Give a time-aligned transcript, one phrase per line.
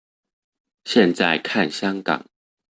[0.85, 2.25] 現在看香港